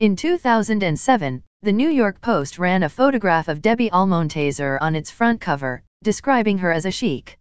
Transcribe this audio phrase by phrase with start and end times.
[0.00, 5.42] In 2007, the New York Post ran a photograph of Debbie Almontaser on its front
[5.42, 7.38] cover, describing her as a chic.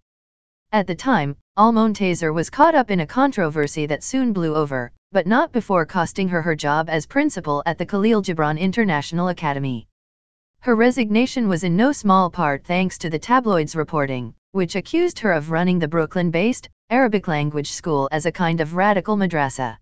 [0.74, 5.26] At the time, Almontaser was caught up in a controversy that soon blew over, but
[5.26, 9.88] not before costing her her job as principal at the Khalil Gibran International Academy.
[10.60, 15.32] Her resignation was in no small part thanks to the tabloids' reporting, which accused her
[15.32, 19.78] of running the Brooklyn-based, Arabic language school as a kind of radical madrasa.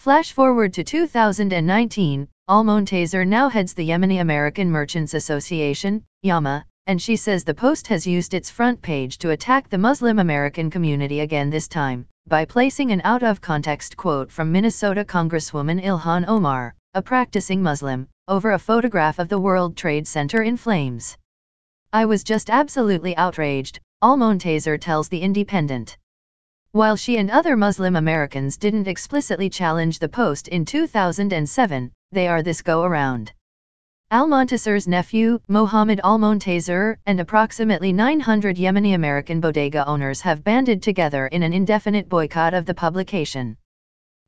[0.00, 7.16] Flash forward to 2019, Almontaser now heads the Yemeni American Merchants Association, YAMA, and she
[7.16, 11.50] says the Post has used its front page to attack the Muslim American community again
[11.50, 18.08] this time, by placing an out-of-context quote from Minnesota Congresswoman Ilhan Omar, a practicing Muslim,
[18.26, 21.14] over a photograph of the World Trade Center in flames.
[21.92, 25.98] I was just absolutely outraged, Almontaser tells The Independent.
[26.72, 32.44] While she and other Muslim Americans didn't explicitly challenge the post in 2007, they are
[32.44, 33.32] this go around.
[34.12, 41.42] Almontaser's nephew, Mohammed Almontaser, and approximately 900 Yemeni American bodega owners have banded together in
[41.42, 43.56] an indefinite boycott of the publication.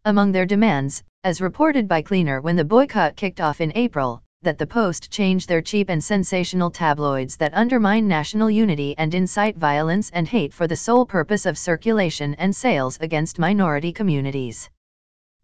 [0.05, 4.59] Among their demands, as reported by Cleaner when the boycott kicked off in April, that
[4.59, 10.11] the Post change their cheap and sensational tabloids that undermine national unity and incite violence
[10.11, 14.69] and hate for the sole purpose of circulation and sales against minority communities.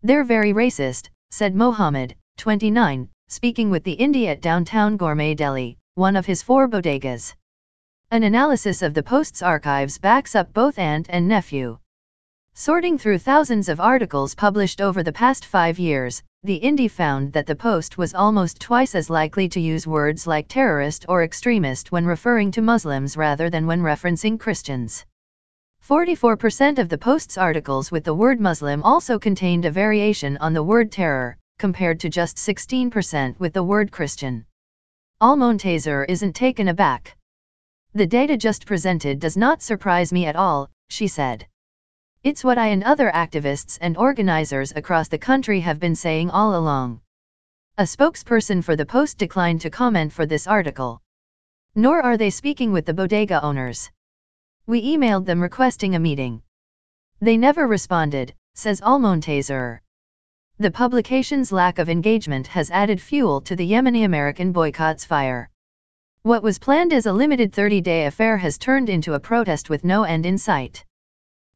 [0.03, 6.17] They're very racist, said Mohammed, 29, speaking with the Indie at downtown Gourmet Deli, one
[6.17, 7.35] of his four bodegas.
[8.11, 11.79] An analysis of the Post's archives backs up both aunt and nephew.
[12.61, 17.47] Sorting through thousands of articles published over the past five years, the Indie found that
[17.47, 22.05] the Post was almost twice as likely to use words like terrorist or extremist when
[22.05, 25.07] referring to Muslims rather than when referencing Christians.
[25.89, 30.65] 44% of the Post's articles with the word Muslim also contained a variation on the
[30.65, 34.45] word terror, compared to just 16% with the word Christian.
[35.21, 37.17] Almontaser isn't taken aback.
[37.95, 41.47] The data just presented does not surprise me at all, she said.
[42.29, 46.57] It's what I and other activists and organizers across the country have been saying all
[46.57, 47.01] along.
[47.79, 51.01] A spokesperson for the Post declined to comment for this article.
[51.75, 53.91] Nor are they speaking with the bodega owners.
[54.67, 56.43] We emailed them requesting a meeting.
[57.19, 59.81] They never responded, says Almontaser.
[60.59, 65.49] The publication's lack of engagement has added fuel to the Yemeni American boycott's fire.
[66.25, 70.03] What was planned as a limited 30-day affair has turned into a protest with no
[70.03, 70.85] end in sight.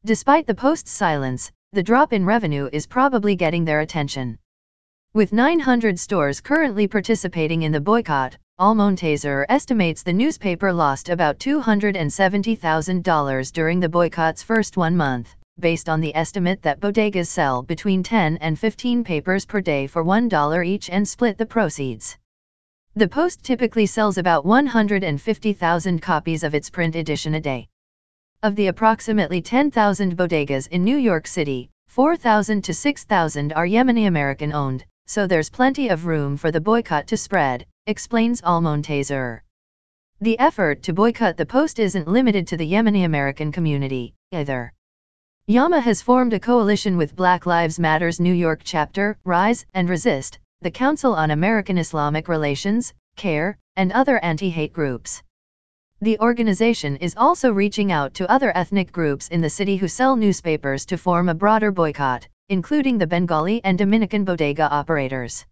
[0.05, 4.37] Despite the Post's silence, the drop in revenue is probably getting their attention.
[5.15, 13.53] With 900 stores currently participating in the boycott, Almontaser estimates the newspaper lost about $270,000
[13.53, 18.39] during the boycott's first one month, based on the estimate that bodegas sell between 10
[18.39, 22.19] and 15 papers per day for $1 each and split the proceeds.
[22.97, 27.69] The Post typically sells about 150,000 copies of its print edition a day.
[28.45, 34.53] Of the approximately 10,000 bodegas in New York City, 4,000 to 6,000 are Yemeni American
[34.53, 39.43] owned, so there's plenty of room for the boycott to spread, explains Almontaser.
[40.21, 44.73] The effort to boycott the Post isn't limited to the Yemeni American community, either.
[45.47, 50.41] Yama has formed a coalition with Black Lives Matter's New York chapter, Rise and Resist,
[50.63, 55.23] the Council on American Islamic Relations, CAIR, and other anti-hate groups.
[56.03, 60.17] The organization is also reaching out to other ethnic groups in the city who sell
[60.17, 65.47] newspapers to form a broader boycott, including the Bengali and Dominican bodega operators.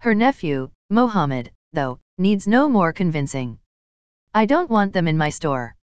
[0.00, 3.58] Her nephew, Mohammed, though, needs no more convincing.
[4.34, 5.74] I don't want them in my store.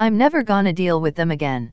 [0.00, 1.72] I'm never gonna deal with them again.